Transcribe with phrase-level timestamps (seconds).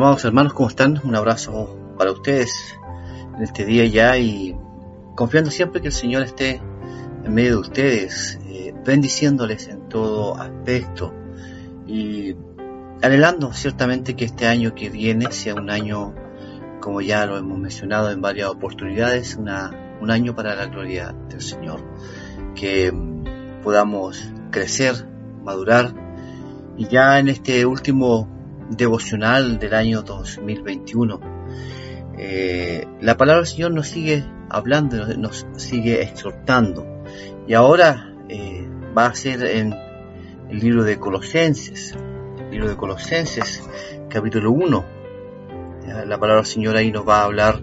[0.00, 0.98] Amados hermanos, ¿cómo están?
[1.04, 2.74] Un abrazo para ustedes
[3.36, 4.56] en este día ya y
[5.14, 6.62] confiando siempre que el Señor esté
[7.22, 11.12] en medio de ustedes, eh, bendiciéndoles en todo aspecto
[11.86, 12.34] y
[13.02, 16.14] anhelando ciertamente que este año que viene sea un año,
[16.80, 21.42] como ya lo hemos mencionado en varias oportunidades, una, un año para la gloria del
[21.42, 21.84] Señor,
[22.54, 22.90] que
[23.62, 25.06] podamos crecer,
[25.44, 25.92] madurar
[26.78, 28.39] y ya en este último
[28.70, 31.20] devocional del año 2021,
[32.16, 36.86] eh, la palabra del Señor nos sigue hablando, nos sigue exhortando.
[37.46, 39.74] Y ahora eh, va a ser en
[40.48, 41.96] el libro de Colosenses,
[42.50, 43.68] libro de Colosenses,
[44.08, 44.84] capítulo 1.
[46.06, 47.60] La palabra del Señor ahí nos va a hablar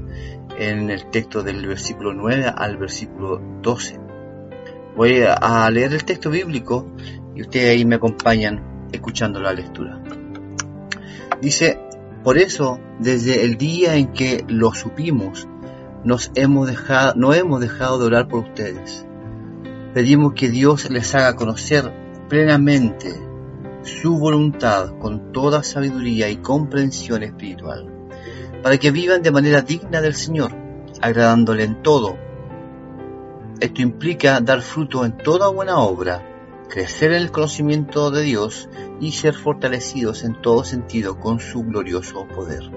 [0.58, 4.00] en el texto del versículo 9 al versículo 12.
[4.96, 6.92] Voy a leer el texto bíblico
[7.36, 10.02] y ustedes ahí me acompañan escuchando la lectura.
[11.42, 11.80] Dice,
[12.24, 15.48] por eso, desde el día en que lo supimos,
[16.04, 19.06] nos hemos dejado, no hemos dejado de orar por ustedes.
[19.94, 21.92] Pedimos que Dios les haga conocer
[22.30, 23.14] plenamente
[23.84, 27.88] su voluntad con toda sabiduría y comprensión espiritual,
[28.62, 30.52] para que vivan de manera digna del Señor,
[31.02, 32.18] agradándole en todo.
[33.60, 36.22] Esto implica dar fruto en toda buena obra,
[36.70, 42.28] crecer en el conocimiento de Dios y ser fortalecidos en todo sentido con su glorioso
[42.28, 42.70] poder.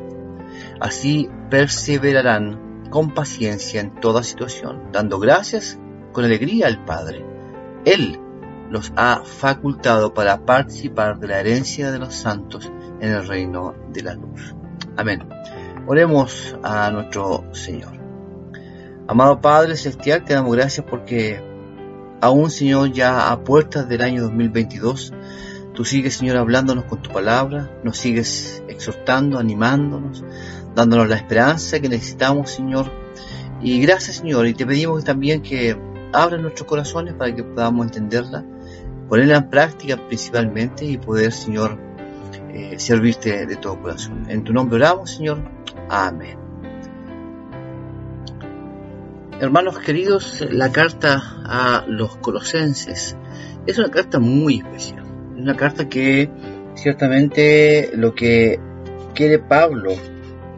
[0.81, 5.79] Así perseverarán con paciencia en toda situación, dando gracias
[6.13, 7.25] con alegría al Padre.
[7.85, 8.19] Él
[8.71, 14.03] los ha facultado para participar de la herencia de los santos en el reino de
[14.03, 14.55] la luz.
[14.97, 15.29] Amén.
[15.87, 17.99] Oremos a nuestro Señor.
[19.09, 21.43] Amado Padre Celestial, te damos gracias porque
[22.21, 25.13] aún Señor ya a puertas del año 2022,
[25.75, 30.25] tú sigues Señor hablándonos con tu palabra, nos sigues exhortando, animándonos,
[30.75, 32.91] dándonos la esperanza que necesitamos Señor.
[33.63, 35.77] Y gracias Señor, y te pedimos también que
[36.13, 38.45] abra nuestros corazones para que podamos entenderla,
[39.09, 41.79] ponerla en práctica principalmente y poder Señor
[42.53, 44.27] eh, servirte de todo corazón.
[44.29, 45.43] En tu nombre oramos Señor.
[45.89, 46.40] Amén.
[49.41, 53.17] Hermanos queridos, la carta a los colosenses
[53.67, 55.03] es una carta muy especial.
[55.35, 56.29] Es una carta que
[56.75, 58.61] ciertamente lo que
[59.15, 59.93] quiere Pablo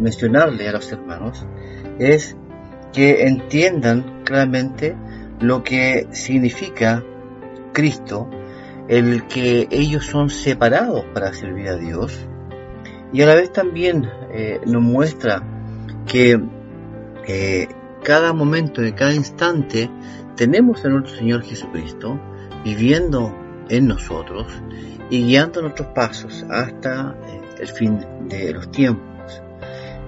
[0.00, 1.46] mencionarle a los hermanos
[2.00, 2.36] es
[2.92, 4.96] que entiendan claramente
[5.38, 7.04] lo que significa
[7.72, 8.28] Cristo,
[8.88, 12.18] el que ellos son separados para servir a Dios,
[13.12, 15.40] y a la vez también eh, nos muestra
[16.04, 16.36] que
[17.28, 17.68] eh,
[18.02, 19.90] cada momento, de cada instante,
[20.36, 22.20] tenemos a nuestro Señor Jesucristo
[22.64, 23.34] viviendo
[23.68, 24.46] en nosotros
[25.10, 29.42] y guiando nuestros pasos hasta eh, el fin de los tiempos.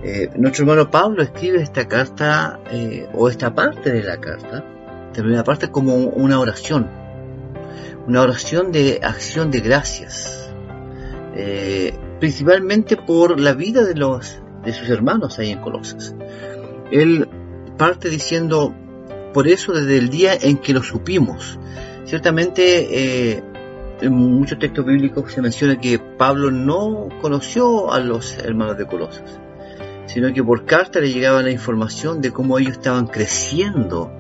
[0.03, 4.65] Eh, nuestro hermano Pablo escribe esta carta eh, o esta parte de la carta,
[5.13, 6.91] de primera parte como una oración,
[8.07, 10.53] una oración de acción de gracias,
[12.21, 16.15] principalmente por la vida de los de sus hermanos ahí en Colosas.
[16.91, 17.29] Él
[17.77, 18.75] parte diciendo,
[19.33, 21.59] por eso desde el día en que lo supimos.
[22.05, 23.43] Ciertamente, eh,
[24.01, 29.41] en muchos textos bíblicos se menciona que Pablo no conoció a los hermanos de Colosas,
[30.07, 34.13] sino que por carta le llegaba la información de cómo ellos estaban creciendo,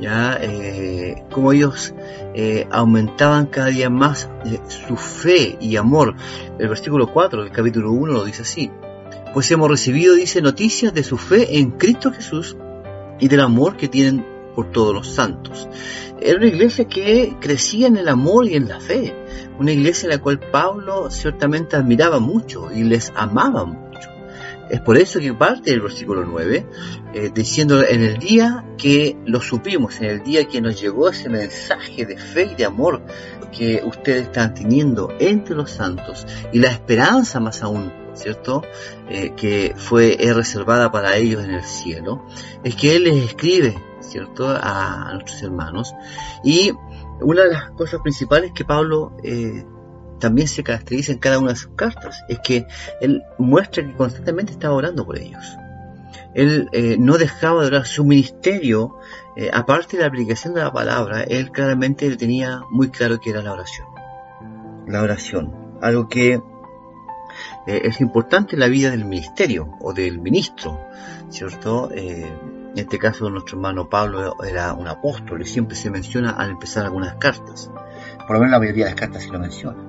[0.00, 1.94] ya eh, cómo ellos
[2.34, 4.28] eh, aumentaban cada día más
[4.68, 6.14] su fe y amor.
[6.58, 8.70] El versículo 4 del capítulo 1 lo dice así.
[9.32, 12.56] Pues hemos recibido, dice, noticias de su fe en Cristo Jesús
[13.20, 15.68] y del amor que tienen por todos los santos.
[16.20, 19.14] Era una iglesia que crecía en el amor y en la fe,
[19.58, 23.86] una iglesia en la cual Pablo ciertamente admiraba mucho y les amaba mucho.
[24.70, 26.66] Es por eso que parte del versículo 9,
[27.14, 31.28] eh, diciendo en el día que lo supimos, en el día que nos llegó ese
[31.28, 33.02] mensaje de fe y de amor
[33.56, 38.62] que ustedes están teniendo entre los santos y la esperanza más aún ¿cierto?
[39.08, 42.24] Eh, que fue reservada para ellos en el cielo,
[42.64, 44.48] es que Él les escribe, ¿cierto?
[44.48, 45.94] A, nuestros hermanos.
[46.42, 46.72] Y
[47.20, 49.64] una de las cosas principales que Pablo eh,
[50.18, 52.66] también se caracteriza en cada una de sus cartas es que
[53.00, 55.44] Él muestra que constantemente estaba orando por ellos.
[56.34, 58.96] Él eh, no dejaba de orar su ministerio,
[59.52, 63.52] aparte de la aplicación de la palabra, él claramente tenía muy claro que era la
[63.52, 63.86] oración.
[64.86, 66.40] La oración, algo que
[67.66, 70.88] eh, es importante la vida del ministerio o del ministro,
[71.30, 71.90] ¿cierto?
[71.92, 72.26] Eh,
[72.72, 76.84] en este caso nuestro hermano Pablo era un apóstol y siempre se menciona al empezar
[76.84, 77.70] algunas cartas.
[78.26, 79.82] Por lo menos la mayoría de las cartas se lo menciona.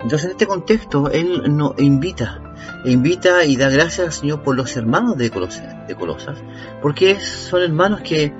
[0.00, 2.54] Entonces en este contexto Él nos invita,
[2.84, 6.38] invita y da gracias al Señor por los hermanos de Colosas,
[6.82, 8.34] porque son hermanos que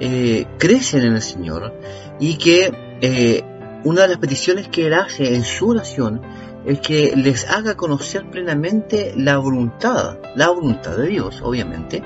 [0.00, 1.74] eh, crecen en el Señor
[2.20, 3.44] y que
[3.84, 6.20] una de las peticiones que Él hace en su oración
[6.68, 12.02] es que les haga conocer plenamente la voluntad, la voluntad de Dios, obviamente,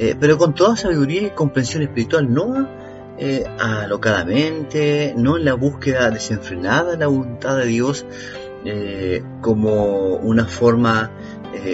[0.00, 2.68] eh, pero con toda sabiduría y comprensión espiritual, no
[3.18, 8.04] eh, alocadamente, no en la búsqueda desenfrenada de la voluntad de Dios
[8.64, 11.12] eh, como una forma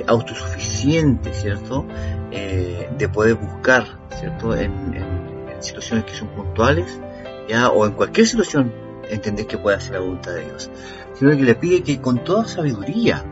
[0.07, 1.87] autosuficiente, ¿cierto?
[2.31, 3.85] de poder buscar,
[4.19, 4.55] ¿cierto?
[4.57, 7.01] En, en, situaciones que son puntuales,
[7.49, 8.73] ya, o en cualquier situación,
[9.11, 10.71] entender que puede ser la voluntad de Dios
[11.19, 13.25] sino que le pide que con toda sabiduría,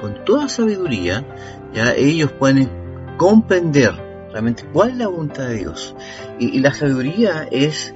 [0.00, 1.24] con toda sabiduría,
[1.72, 2.70] ya ellos pueden
[3.18, 3.92] comprender
[4.32, 5.94] realmente cuál es la voluntad de Dios.
[6.38, 7.92] Y, la sabiduría es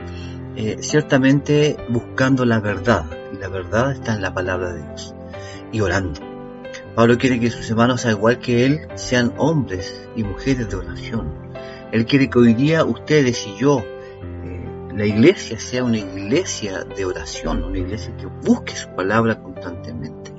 [0.56, 5.14] eh, ciertamente buscando la verdad, y la verdad está en la palabra de Dios,
[5.72, 6.20] y orando.
[6.94, 11.32] Pablo quiere que sus hermanos, al igual que él, sean hombres y mujeres de oración.
[11.92, 13.84] Él quiere que hoy día ustedes y yo
[14.96, 20.32] la iglesia sea una iglesia de oración, una iglesia que busque su palabra constantemente.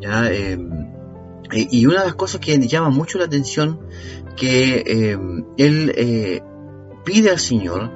[0.00, 0.92] Em,
[1.52, 3.80] y una de las cosas que llama mucho la atención,
[4.36, 6.42] que em, él eh,
[7.04, 7.92] pide al Señor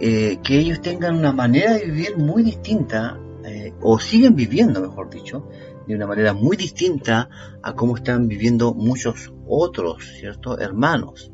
[0.00, 5.10] eh, que ellos tengan una manera de vivir muy distinta, eh, o siguen viviendo, mejor
[5.10, 5.48] dicho,
[5.86, 7.28] de una manera muy distinta
[7.62, 10.58] a cómo están viviendo muchos otros, ¿cierto?
[10.58, 11.32] Hermanos.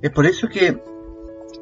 [0.00, 0.82] Es por eso que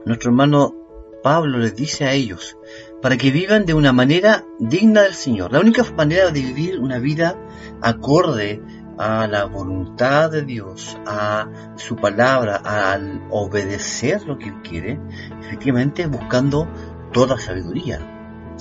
[0.07, 0.82] nuestro hermano
[1.23, 2.57] Pablo les dice a ellos,
[3.01, 5.53] para que vivan de una manera digna del Señor.
[5.53, 7.37] La única manera de vivir una vida
[7.81, 8.63] acorde
[8.99, 15.01] a la voluntad de Dios, a su palabra, al obedecer lo que Él quiere,
[15.41, 16.69] efectivamente buscando
[17.13, 18.12] toda sabiduría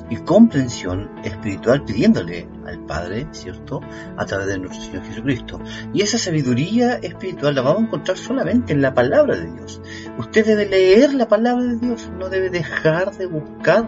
[0.10, 3.80] y comprensión espiritual pidiéndole al Padre, ¿cierto?
[4.18, 5.60] A través de nuestro Señor Jesucristo.
[5.94, 9.82] Y esa sabiduría espiritual la vamos a encontrar solamente en la palabra de Dios.
[10.18, 13.88] Usted debe leer la palabra de Dios, no debe dejar de buscar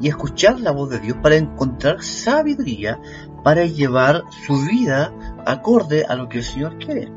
[0.00, 3.00] y escuchar la voz de Dios para encontrar sabiduría
[3.46, 5.12] para llevar su vida
[5.46, 7.12] acorde a lo que el Señor quiere.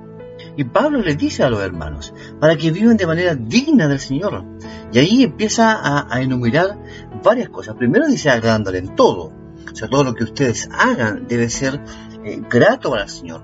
[0.56, 4.46] Y Pablo le dice a los hermanos, para que vivan de manera digna del Señor.
[4.92, 6.78] Y ahí empieza a, enumerar
[7.24, 7.76] varias cosas.
[7.76, 9.34] Primero dice agradándole en todo.
[9.72, 11.82] O sea, todo lo que ustedes hagan debe ser
[12.24, 13.44] eh, grato para el Señor.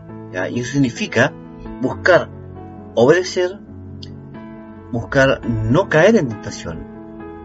[0.52, 1.32] Y eso significa
[1.82, 2.30] buscar
[2.94, 3.58] obedecer,
[4.92, 6.86] buscar no caer en tentación,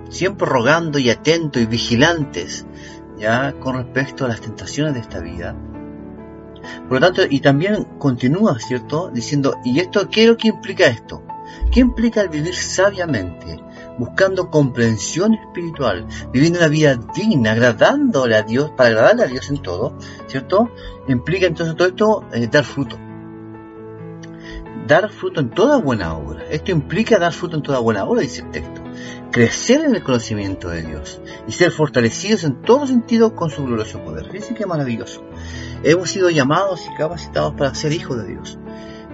[0.08, 2.66] siempre rogando y atento y vigilantes
[3.16, 5.54] ya con respecto a las tentaciones de esta vida
[6.88, 9.10] por lo tanto, y también continúa, ¿cierto?
[9.12, 11.22] Diciendo, ¿y esto qué es lo que implica esto?
[11.70, 13.58] ¿Qué implica el vivir sabiamente?
[14.00, 19.62] Buscando comprensión espiritual, viviendo una vida digna, agradándole a Dios, para agradarle a Dios en
[19.62, 20.70] todo, ¿cierto?
[21.06, 22.98] Implica entonces todo esto eh, dar fruto.
[24.86, 26.44] Dar fruto en toda buena obra.
[26.50, 28.82] Esto implica dar fruto en toda buena obra, dice el texto.
[29.30, 34.02] Crecer en el conocimiento de Dios y ser fortalecidos en todo sentido con su glorioso
[34.02, 34.24] poder.
[34.24, 35.22] Fíjense qué maravilloso
[35.82, 38.58] hemos sido llamados y capacitados para ser hijos de Dios.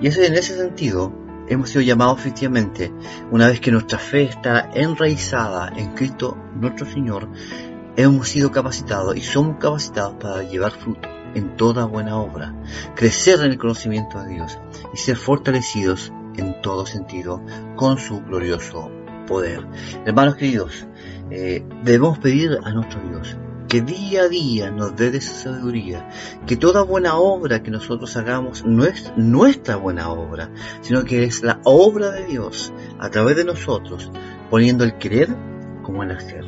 [0.00, 1.12] Y en ese sentido,
[1.48, 2.92] hemos sido llamados efectivamente,
[3.30, 7.28] una vez que nuestra fe está enraizada en Cristo nuestro Señor,
[7.96, 12.54] hemos sido capacitados y somos capacitados para llevar fruto en toda buena obra,
[12.94, 14.58] crecer en el conocimiento de Dios
[14.94, 17.42] y ser fortalecidos en todo sentido
[17.76, 18.90] con su glorioso
[19.26, 19.66] poder.
[20.04, 20.86] Hermanos queridos,
[21.30, 23.36] eh, debemos pedir a nuestro Dios
[23.68, 26.08] que día a día nos dé de su sabiduría,
[26.46, 30.50] que toda buena obra que nosotros hagamos no es nuestra buena obra,
[30.82, 34.10] sino que es la obra de Dios a través de nosotros,
[34.50, 35.34] poniendo el querer
[35.82, 36.44] como el hacer.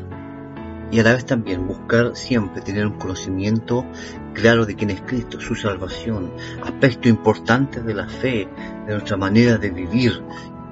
[0.91, 3.85] Y a la vez también buscar siempre tener un conocimiento
[4.33, 6.33] claro de quién es Cristo, su salvación,
[6.63, 8.49] aspectos importantes de la fe,
[8.87, 10.23] de nuestra manera de vivir,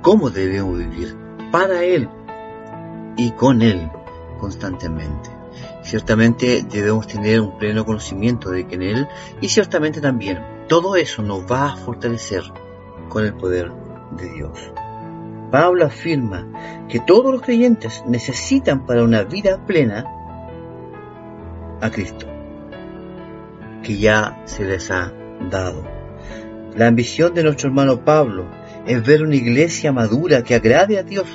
[0.00, 1.15] cómo debemos vivir,
[1.53, 2.09] para Él
[3.17, 3.91] y con Él
[4.38, 5.36] constantemente.
[5.82, 9.08] Ciertamente debemos tener un pleno conocimiento de que en Él
[9.40, 12.42] y ciertamente también todo eso nos va a fortalecer
[13.08, 13.70] con el poder
[14.12, 14.58] de Dios.
[15.50, 20.04] Pablo afirma que todos los creyentes necesitan para una vida plena
[21.80, 22.26] a Cristo,
[23.82, 25.12] que ya se les ha
[25.50, 25.84] dado.
[26.75, 28.46] La ambición de nuestro hermano Pablo
[28.86, 31.26] es ver una iglesia madura que agrade a Dios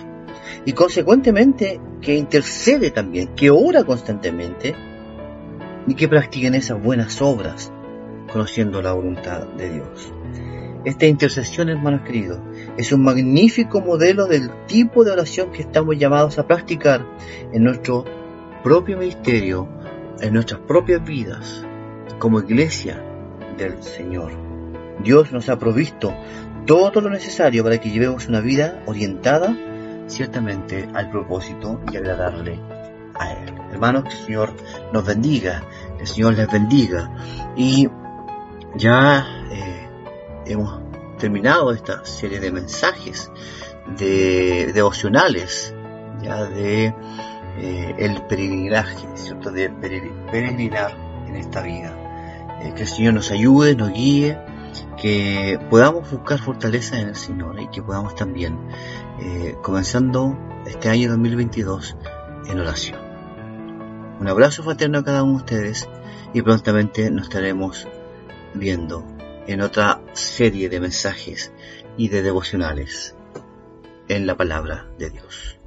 [0.66, 4.76] y consecuentemente que intercede también, que ora constantemente
[5.88, 7.72] y que practiquen esas buenas obras
[8.32, 10.14] conociendo la voluntad de Dios.
[10.84, 12.40] Esta intercesión, hermanos queridos,
[12.76, 17.06] es un magnífico modelo del tipo de oración que estamos llamados a practicar
[17.54, 18.04] en nuestro
[18.64, 19.68] propio ministerio,
[20.20, 21.64] en nuestras propias vidas,
[22.18, 23.04] como iglesia
[23.58, 24.32] del Señor.
[25.04, 26.14] Dios nos ha provisto
[26.66, 29.56] todo lo necesario para que llevemos una vida orientada
[30.12, 32.60] ciertamente al propósito y agradarle
[33.16, 33.54] a Él.
[33.72, 34.54] Hermanos, que el Señor
[34.94, 35.64] nos bendiga,
[35.96, 37.10] que el Señor les bendiga.
[37.56, 37.90] Y
[38.76, 39.90] ya eh,
[40.46, 40.80] hemos
[41.18, 43.32] terminado esta serie de mensajes
[43.98, 45.74] de devocionales,
[46.22, 46.94] ya de
[47.58, 49.52] eh, el peregrinaje, ¿cierto?
[49.52, 50.96] De peregrinar
[51.28, 51.96] en esta vida.
[52.62, 54.38] Eh, que el Señor nos ayude, nos guíe,
[55.02, 58.60] que podamos buscar fortaleza en el Señor y que podamos también,
[59.20, 61.98] eh, comenzando este año 2022,
[62.48, 63.00] en oración.
[64.20, 65.90] Un abrazo fraterno a cada uno de ustedes
[66.34, 67.88] y prontamente nos estaremos
[68.54, 69.04] viendo
[69.48, 71.52] en otra serie de mensajes
[71.98, 73.16] y de devocionales
[74.08, 75.61] en la palabra de Dios.